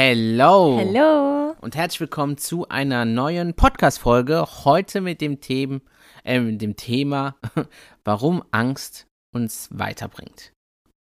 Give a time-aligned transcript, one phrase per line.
[0.00, 0.78] Hello.
[0.78, 1.56] Hallo.
[1.60, 4.46] Und herzlich willkommen zu einer neuen Podcast-Folge.
[4.64, 5.82] Heute mit dem, Themen,
[6.22, 7.34] äh, mit dem Thema,
[8.04, 10.52] warum Angst uns weiterbringt.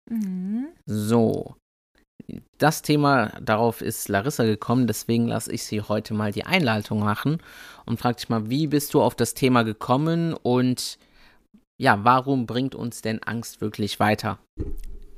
[0.10, 0.68] Mhm.
[0.86, 1.58] So.
[2.58, 7.40] Das Thema, darauf ist Larissa gekommen, deswegen lasse ich sie heute mal die Einleitung machen
[7.86, 11.00] und frage dich mal, wie bist du auf das Thema gekommen und
[11.78, 14.40] ja, warum bringt uns denn Angst wirklich weiter?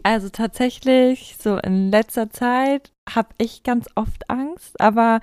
[0.08, 5.20] Also tatsächlich, so in letzter Zeit habe ich ganz oft Angst, aber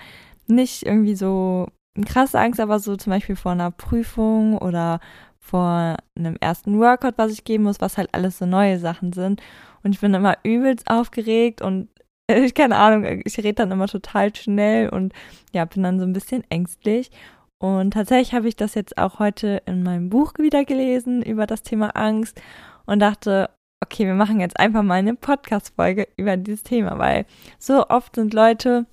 [0.46, 5.00] nicht irgendwie so eine krasse Angst, aber so zum Beispiel vor einer Prüfung oder
[5.40, 9.40] vor einem ersten Workout, was ich geben muss, was halt alles so neue Sachen sind.
[9.82, 11.88] Und ich bin immer übelst aufgeregt und
[12.30, 15.14] ich keine Ahnung, ich rede dann immer total schnell und
[15.54, 17.10] ja, bin dann so ein bisschen ängstlich.
[17.56, 21.62] Und tatsächlich habe ich das jetzt auch heute in meinem Buch wieder gelesen über das
[21.62, 22.38] Thema Angst
[22.84, 23.48] und dachte,
[23.84, 27.26] okay, wir machen jetzt einfach mal eine Podcast-Folge über dieses Thema, weil
[27.58, 28.86] so oft sind Leute,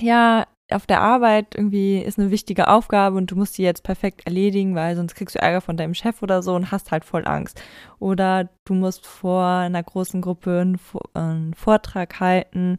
[0.00, 4.22] ja, auf der Arbeit irgendwie ist eine wichtige Aufgabe und du musst die jetzt perfekt
[4.26, 7.26] erledigen, weil sonst kriegst du Ärger von deinem Chef oder so und hast halt voll
[7.26, 7.62] Angst.
[8.00, 10.80] Oder du musst vor einer großen Gruppe einen,
[11.14, 12.78] einen Vortrag halten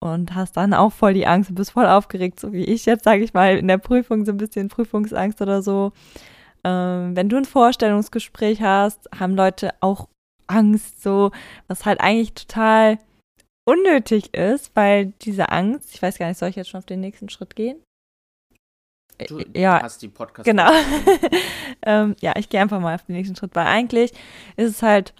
[0.00, 3.04] und hast dann auch voll die Angst und bist voll aufgeregt, so wie ich jetzt,
[3.04, 5.92] sage ich mal, in der Prüfung so ein bisschen Prüfungsangst oder so.
[6.64, 10.08] Ähm, wenn du ein Vorstellungsgespräch hast, haben Leute auch
[10.50, 11.30] Angst, so,
[11.68, 12.98] was halt eigentlich total
[13.68, 17.00] unnötig ist, weil diese Angst, ich weiß gar nicht, soll ich jetzt schon auf den
[17.00, 17.82] nächsten Schritt gehen?
[19.28, 20.70] Du Äh, ja, hast die Podcast Genau.
[21.82, 24.12] ähm, ja, ich gehe einfach mal auf den nächsten Schritt, weil eigentlich
[24.56, 25.14] ist es halt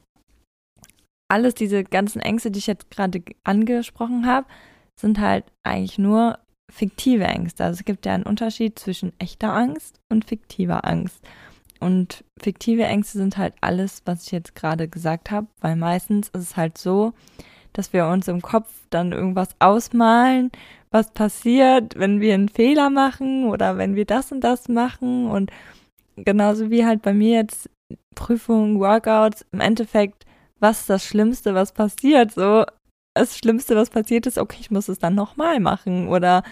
[1.30, 4.46] alles diese ganzen Ängste, die ich jetzt gerade angesprochen habe,
[4.98, 6.38] sind halt eigentlich nur
[6.70, 7.64] fiktive Ängste.
[7.64, 11.20] Also es gibt ja einen Unterschied zwischen echter Angst und fiktiver Angst.
[11.80, 16.42] Und fiktive Ängste sind halt alles, was ich jetzt gerade gesagt habe, weil meistens ist
[16.42, 17.12] es halt so,
[17.72, 20.50] dass wir uns im Kopf dann irgendwas ausmalen,
[20.90, 25.30] was passiert, wenn wir einen Fehler machen oder wenn wir das und das machen.
[25.30, 25.50] Und
[26.16, 27.70] genauso wie halt bei mir jetzt
[28.14, 30.26] Prüfungen, Workouts, im Endeffekt,
[30.58, 32.32] was ist das Schlimmste, was passiert?
[32.32, 32.64] So,
[33.14, 36.42] das Schlimmste, was passiert ist, okay, ich muss es dann nochmal machen oder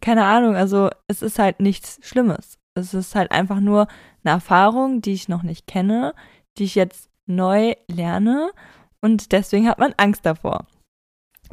[0.00, 2.58] keine Ahnung, also es ist halt nichts Schlimmes.
[2.74, 3.86] Es ist halt einfach nur
[4.24, 6.14] eine Erfahrung, die ich noch nicht kenne,
[6.58, 8.50] die ich jetzt neu lerne
[9.00, 10.66] und deswegen hat man Angst davor.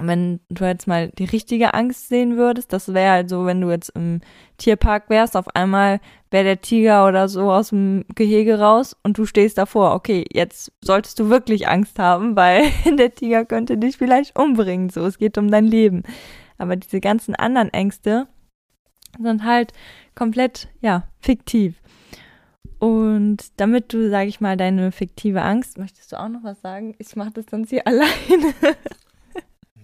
[0.01, 3.69] Wenn du jetzt mal die richtige Angst sehen würdest, das wäre halt so, wenn du
[3.69, 4.21] jetzt im
[4.57, 5.99] Tierpark wärst, auf einmal
[6.31, 9.95] wäre der Tiger oder so aus dem Gehege raus und du stehst davor.
[9.95, 12.63] Okay, jetzt solltest du wirklich Angst haben, weil
[12.97, 14.89] der Tiger könnte dich vielleicht umbringen.
[14.89, 16.03] So, es geht um dein Leben.
[16.57, 18.27] Aber diese ganzen anderen Ängste
[19.17, 19.73] sind halt
[20.15, 21.75] komplett, ja, fiktiv.
[22.79, 26.95] Und damit du, sag ich mal, deine fiktive Angst, möchtest du auch noch was sagen?
[26.97, 28.53] Ich mache das sonst hier alleine.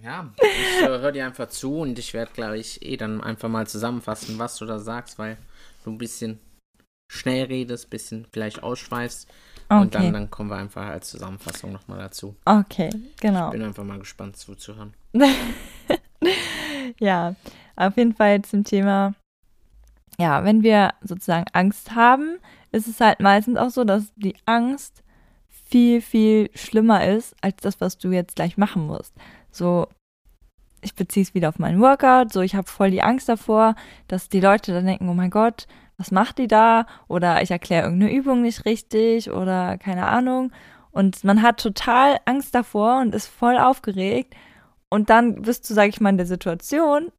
[0.02, 3.48] Ja, ich äh, höre dir einfach zu und ich werde, glaube ich, eh dann einfach
[3.48, 5.36] mal zusammenfassen, was du da sagst, weil
[5.84, 6.38] du ein bisschen
[7.12, 9.28] schnell redest, ein bisschen vielleicht ausschweifst.
[9.68, 9.80] Okay.
[9.80, 12.36] Und dann, dann kommen wir einfach als Zusammenfassung nochmal dazu.
[12.44, 13.46] Okay, genau.
[13.46, 14.94] Ich bin einfach mal gespannt zuzuhören.
[16.98, 17.34] ja,
[17.76, 19.14] auf jeden Fall zum Thema,
[20.18, 22.38] ja, wenn wir sozusagen Angst haben,
[22.72, 25.02] ist es halt meistens auch so, dass die Angst
[25.48, 29.14] viel, viel schlimmer ist als das, was du jetzt gleich machen musst.
[29.50, 29.88] So,
[30.80, 33.74] ich beziehe es wieder auf meinen Workout, so ich habe voll die Angst davor,
[34.08, 35.66] dass die Leute dann denken, oh mein Gott,
[35.98, 36.86] was macht die da?
[37.08, 40.52] Oder ich erkläre irgendeine Übung nicht richtig oder keine Ahnung.
[40.90, 44.34] Und man hat total Angst davor und ist voll aufgeregt.
[44.96, 47.12] Und dann bist du, sag ich mal, in der Situation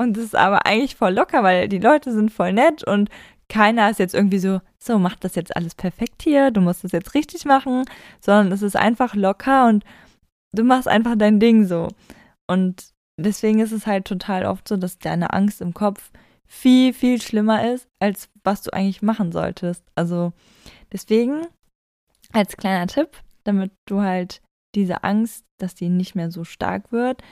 [0.00, 3.10] und es ist aber eigentlich voll locker, weil die Leute sind voll nett und
[3.48, 6.92] keiner ist jetzt irgendwie so, so, mach das jetzt alles perfekt hier, du musst das
[6.92, 7.86] jetzt richtig machen,
[8.20, 9.82] sondern es ist einfach locker und
[10.52, 11.88] du machst einfach dein Ding so.
[12.46, 12.90] Und
[13.20, 16.12] deswegen ist es halt total oft so, dass deine Angst im Kopf
[16.46, 19.82] viel, viel schlimmer ist, als was du eigentlich machen solltest.
[19.96, 20.32] Also
[20.92, 21.48] deswegen
[22.32, 23.10] als kleiner Tipp,
[23.42, 24.40] damit du halt
[24.74, 27.22] diese Angst, dass die nicht mehr so stark wird,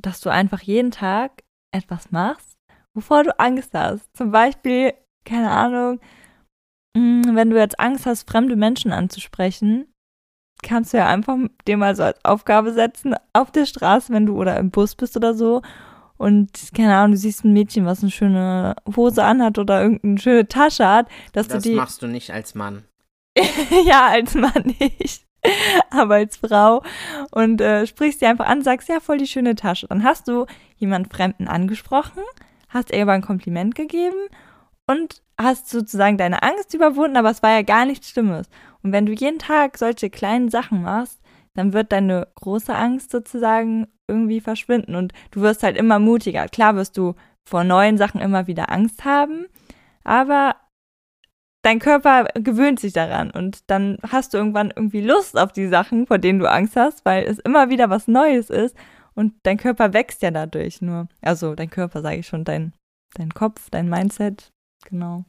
[0.00, 1.42] dass du einfach jeden Tag
[1.74, 2.58] etwas machst,
[2.94, 4.14] wovor du Angst hast.
[4.16, 4.94] Zum Beispiel,
[5.24, 6.00] keine Ahnung,
[6.94, 9.86] Mm, wenn du jetzt Angst hast, fremde Menschen anzusprechen,
[10.62, 11.36] kannst du ja einfach
[11.66, 15.16] dir mal so als Aufgabe setzen, auf der Straße, wenn du oder im Bus bist
[15.16, 15.62] oder so.
[16.18, 20.46] Und keine Ahnung, du siehst ein Mädchen, was eine schöne Hose anhat oder irgendeine schöne
[20.46, 21.74] Tasche hat, dass das du die.
[21.74, 22.84] Das machst du nicht als Mann.
[23.86, 25.26] ja, als Mann nicht.
[25.90, 26.82] aber als Frau
[27.30, 29.86] und äh, sprichst sie einfach an, sagst, ja, voll die schöne Tasche.
[29.88, 30.46] Dann hast du
[30.76, 32.22] jemand Fremden angesprochen,
[32.68, 34.28] hast ihr aber ein Kompliment gegeben
[34.86, 38.48] und hast sozusagen deine Angst überwunden, aber es war ja gar nichts Schlimmes.
[38.82, 41.20] Und wenn du jeden Tag solche kleinen Sachen machst,
[41.54, 46.46] dann wird deine große Angst sozusagen irgendwie verschwinden und du wirst halt immer mutiger.
[46.48, 47.14] Klar wirst du
[47.44, 49.46] vor neuen Sachen immer wieder Angst haben,
[50.04, 50.56] aber
[51.62, 56.06] dein Körper gewöhnt sich daran und dann hast du irgendwann irgendwie Lust auf die Sachen,
[56.06, 58.76] vor denen du Angst hast, weil es immer wieder was Neues ist
[59.14, 61.08] und dein Körper wächst ja dadurch nur.
[61.20, 62.72] Also dein Körper, sage ich schon, dein,
[63.14, 64.50] dein Kopf, dein Mindset,
[64.84, 65.24] genau.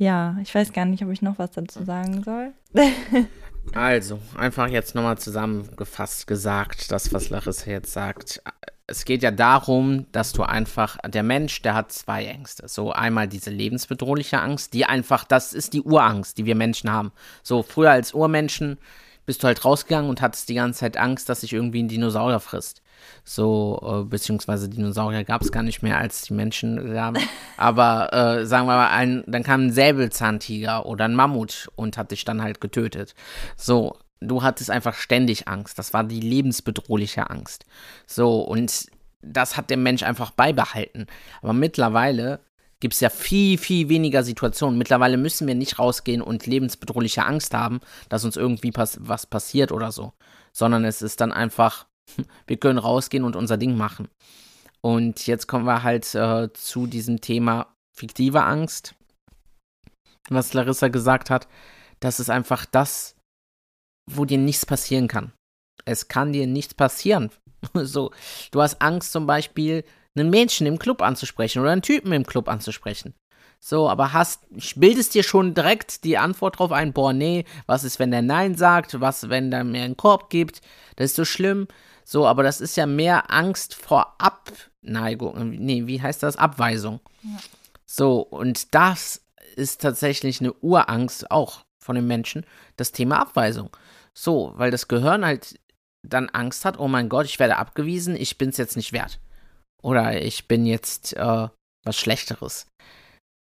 [0.00, 2.52] Ja, ich weiß gar nicht, ob ich noch was dazu sagen soll.
[3.74, 8.42] also, einfach jetzt nochmal zusammengefasst gesagt, das, was Larissa jetzt sagt
[8.92, 12.68] es geht ja darum, dass du einfach, der Mensch, der hat zwei Ängste.
[12.68, 17.10] So einmal diese lebensbedrohliche Angst, die einfach, das ist die Urangst, die wir Menschen haben.
[17.42, 18.76] So früher als Urmenschen
[19.24, 22.38] bist du halt rausgegangen und hattest die ganze Zeit Angst, dass sich irgendwie ein Dinosaurier
[22.38, 22.82] frisst.
[23.24, 27.18] So, äh, beziehungsweise Dinosaurier gab es gar nicht mehr, als die Menschen gaben.
[27.56, 32.10] Aber äh, sagen wir mal, ein, dann kam ein Säbelzahntiger oder ein Mammut und hat
[32.10, 33.14] dich dann halt getötet.
[33.56, 33.96] So,
[34.28, 35.78] du hattest einfach ständig Angst.
[35.78, 37.64] Das war die lebensbedrohliche Angst.
[38.06, 38.86] So, und
[39.22, 41.06] das hat der Mensch einfach beibehalten.
[41.40, 42.40] Aber mittlerweile
[42.80, 44.76] gibt es ja viel, viel weniger Situationen.
[44.76, 49.70] Mittlerweile müssen wir nicht rausgehen und lebensbedrohliche Angst haben, dass uns irgendwie pass was passiert
[49.70, 50.12] oder so.
[50.52, 51.86] Sondern es ist dann einfach,
[52.46, 54.08] wir können rausgehen und unser Ding machen.
[54.80, 58.96] Und jetzt kommen wir halt äh, zu diesem Thema fiktive Angst,
[60.28, 61.46] was Larissa gesagt hat.
[62.00, 63.14] Das ist einfach das,
[64.16, 65.32] wo dir nichts passieren kann.
[65.84, 67.30] Es kann dir nichts passieren.
[67.74, 68.12] so,
[68.50, 72.48] du hast Angst zum Beispiel, einen Mädchen im Club anzusprechen oder einen Typen im Club
[72.48, 73.14] anzusprechen.
[73.64, 74.40] So, aber hast,
[74.74, 78.56] bildest dir schon direkt die Antwort drauf ein, boah, nee, was ist, wenn der Nein
[78.56, 80.60] sagt, was, wenn der mir einen Korb gibt,
[80.96, 81.68] das ist so schlimm.
[82.04, 86.36] So, aber das ist ja mehr Angst vor Abneigung, nee, wie heißt das?
[86.36, 86.98] Abweisung.
[87.22, 87.38] Ja.
[87.86, 89.22] So, und das
[89.54, 92.44] ist tatsächlich eine Urangst auch von den Menschen,
[92.76, 93.70] das Thema Abweisung.
[94.18, 95.58] So, weil das Gehirn halt
[96.06, 99.20] dann Angst hat, oh mein Gott, ich werde abgewiesen, ich bin es jetzt nicht wert.
[99.82, 101.48] Oder ich bin jetzt äh,
[101.84, 102.66] was Schlechteres.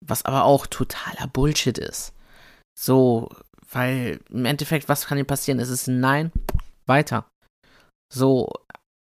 [0.05, 2.15] Was aber auch totaler Bullshit ist.
[2.79, 3.31] So,
[3.71, 5.59] weil im Endeffekt, was kann dir passieren?
[5.59, 6.33] Es ist ein Nein,
[6.87, 7.27] weiter.
[8.12, 8.53] So,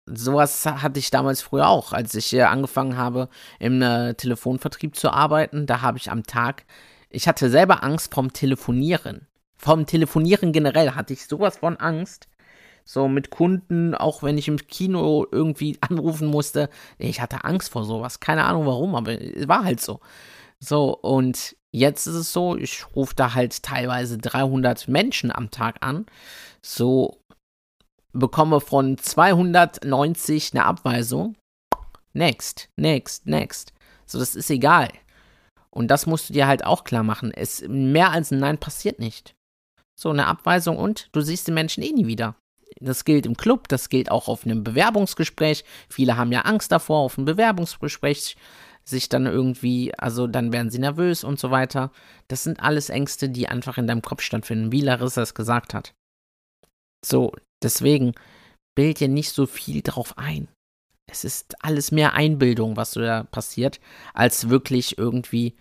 [0.07, 3.29] sowas hatte ich damals früher auch, als ich angefangen habe,
[3.59, 5.67] im äh, Telefonvertrieb zu arbeiten.
[5.67, 6.65] Da habe ich am Tag,
[7.09, 9.27] ich hatte selber Angst vom Telefonieren
[9.64, 12.28] vom Telefonieren generell hatte ich sowas von Angst.
[12.84, 16.69] So mit Kunden, auch wenn ich im Kino irgendwie anrufen musste.
[16.99, 18.20] Ich hatte Angst vor sowas.
[18.20, 20.00] Keine Ahnung warum, aber es war halt so.
[20.61, 25.76] So, und jetzt ist es so, ich rufe da halt teilweise 300 Menschen am Tag
[25.81, 26.05] an.
[26.61, 27.19] So,
[28.12, 31.37] bekomme von 290 eine Abweisung.
[32.12, 33.72] Next, next, next.
[34.05, 34.90] So, das ist egal.
[35.70, 37.32] Und das musst du dir halt auch klar machen.
[37.32, 39.34] Es, mehr als ein Nein passiert nicht.
[39.99, 42.37] So eine Abweisung und du siehst den Menschen eh nie wieder.
[42.80, 45.64] Das gilt im Club, das gilt auch auf einem Bewerbungsgespräch.
[45.88, 48.37] Viele haben ja Angst davor, auf einem Bewerbungsgespräch
[48.85, 51.90] sich dann irgendwie, also dann werden sie nervös und so weiter.
[52.28, 55.95] Das sind alles Ängste, die einfach in deinem Kopf stattfinden, wie Larissa es gesagt hat.
[57.04, 58.14] So, deswegen
[58.75, 60.49] bild dir nicht so viel drauf ein.
[61.11, 63.80] Es ist alles mehr Einbildung, was da passiert,
[64.14, 65.54] als wirklich irgendwie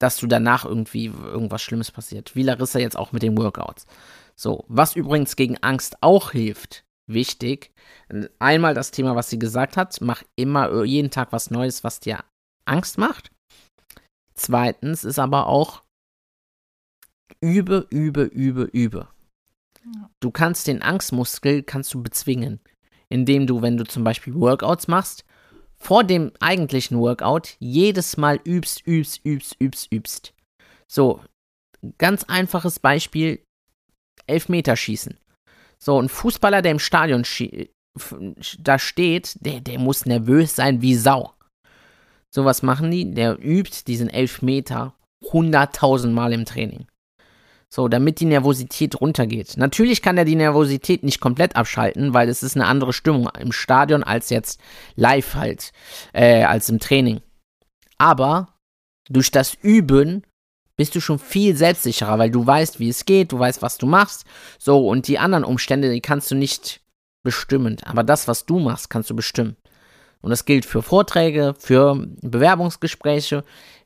[0.00, 2.34] dass du danach irgendwie irgendwas Schlimmes passiert.
[2.34, 3.86] Wie Larissa jetzt auch mit den Workouts.
[4.34, 7.70] So, was übrigens gegen Angst auch hilft, wichtig.
[8.38, 12.24] Einmal das Thema, was sie gesagt hat, mach immer jeden Tag was Neues, was dir
[12.64, 13.30] Angst macht.
[14.34, 15.82] Zweitens ist aber auch
[17.42, 19.08] übe, übe, übe, übe.
[20.20, 22.60] Du kannst den Angstmuskel kannst du bezwingen,
[23.08, 25.24] indem du, wenn du zum Beispiel Workouts machst,
[25.82, 30.34] vor dem eigentlichen Workout jedes Mal übst, übst, übst, übst, übst.
[30.86, 31.20] So,
[31.98, 33.42] ganz einfaches Beispiel,
[34.26, 35.16] Elfmeterschießen.
[35.78, 37.24] So, ein Fußballer, der im Stadion
[38.58, 41.32] da steht, der, der muss nervös sein wie Sau.
[42.32, 43.10] So, was machen die?
[43.12, 44.94] Der übt diesen Elfmeter
[45.32, 46.86] hunderttausend Mal im Training.
[47.72, 49.56] So, damit die Nervosität runtergeht.
[49.56, 53.52] Natürlich kann er die Nervosität nicht komplett abschalten, weil es ist eine andere Stimmung im
[53.52, 54.60] Stadion als jetzt
[54.96, 55.70] live halt,
[56.12, 57.20] äh, als im Training.
[57.96, 58.48] Aber
[59.08, 60.24] durch das Üben
[60.76, 63.86] bist du schon viel selbstsicherer, weil du weißt, wie es geht, du weißt, was du
[63.86, 64.24] machst.
[64.58, 66.80] So, und die anderen Umstände, die kannst du nicht
[67.22, 67.76] bestimmen.
[67.84, 69.56] Aber das, was du machst, kannst du bestimmen.
[70.22, 73.44] Und das gilt für Vorträge, für Bewerbungsgespräche,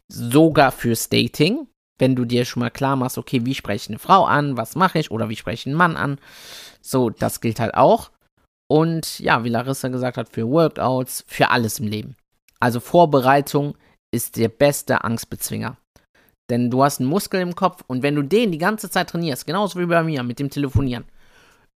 [0.08, 1.66] sogar fürs Dating.
[1.98, 4.74] Wenn du dir schon mal klar machst, okay, wie spreche ich eine Frau an, was
[4.74, 6.18] mache ich oder wie spreche ich einen Mann an.
[6.80, 8.10] So, das gilt halt auch.
[8.68, 12.16] Und ja, wie Larissa gesagt hat, für Workouts, für alles im Leben.
[12.60, 13.76] Also Vorbereitung
[14.12, 15.76] ist der beste Angstbezwinger.
[16.50, 19.46] Denn du hast einen Muskel im Kopf und wenn du den die ganze Zeit trainierst,
[19.46, 21.04] genauso wie bei mir mit dem Telefonieren,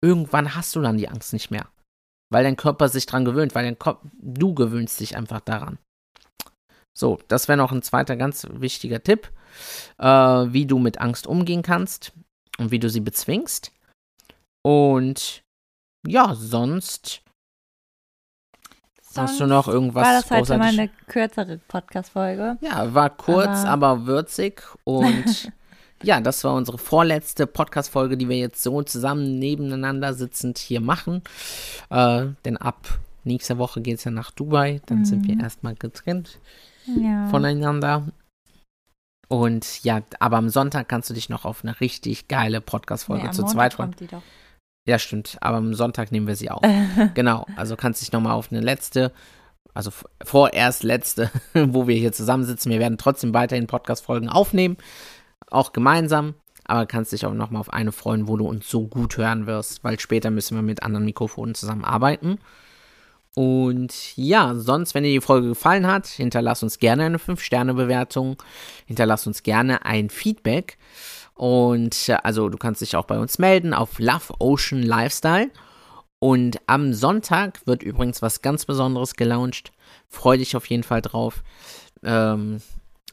[0.01, 1.67] irgendwann hast du dann die Angst nicht mehr.
[2.31, 5.79] Weil dein Körper sich dran gewöhnt, weil dein Kopf, du gewöhnst dich einfach daran.
[6.99, 9.31] So, das wäre noch ein zweiter ganz wichtiger Tipp,
[9.99, 12.11] äh, wie du mit Angst umgehen kannst
[12.57, 13.71] und wie du sie bezwingst.
[14.63, 15.41] Und
[16.05, 17.21] ja, sonst
[19.15, 20.05] Hast du noch irgendwas?
[20.05, 22.57] War das heute mal eine kürzere Podcast-Folge?
[22.59, 24.61] Ja, war kurz, aber, aber würzig.
[24.83, 25.53] Und
[26.03, 31.23] ja, das war unsere vorletzte Podcast-Folge, die wir jetzt so zusammen nebeneinander sitzend hier machen.
[31.89, 34.81] Äh, denn ab nächster Woche geht es ja nach Dubai.
[34.85, 35.05] Dann mhm.
[35.05, 35.41] sind wir mhm.
[35.41, 36.39] erstmal getrennt
[36.85, 37.27] ja.
[37.29, 38.07] voneinander.
[39.29, 43.31] Und ja, aber am Sonntag kannst du dich noch auf eine richtig geile Podcast-Folge nee,
[43.31, 43.95] zu zweit freuen.
[44.87, 45.37] Ja, stimmt.
[45.39, 46.63] Aber am Sonntag nehmen wir sie auf.
[47.13, 47.45] genau.
[47.55, 49.11] Also kannst dich nochmal auf eine letzte,
[49.75, 49.91] also
[50.23, 52.71] vorerst letzte, wo wir hier zusammensitzen.
[52.71, 54.77] Wir werden trotzdem weiterhin Podcast-Folgen aufnehmen.
[55.51, 56.33] Auch gemeinsam.
[56.65, 59.83] Aber kannst dich auch nochmal auf eine freuen, wo du uns so gut hören wirst.
[59.83, 62.39] Weil später müssen wir mit anderen Mikrofonen zusammenarbeiten.
[63.35, 63.68] Und
[64.15, 68.41] ja, sonst, wenn dir die Folge gefallen hat, hinterlass uns gerne eine 5-Sterne-Bewertung.
[68.85, 70.77] Hinterlass uns gerne ein Feedback.
[71.33, 75.49] Und äh, also du kannst dich auch bei uns melden auf Love Ocean Lifestyle.
[76.19, 79.71] Und am Sonntag wird übrigens was ganz Besonderes gelauncht.
[80.07, 81.43] Freu dich auf jeden Fall drauf.
[82.03, 82.61] Ähm,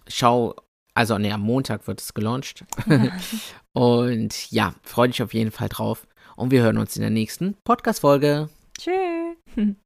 [0.09, 0.55] schau,
[0.95, 2.65] also ne, am Montag wird es gelauncht.
[3.73, 6.07] Und ja, freu dich auf jeden Fall drauf.
[6.35, 8.49] Und wir hören uns in der nächsten Podcast-Folge.
[8.79, 9.77] Tschüss.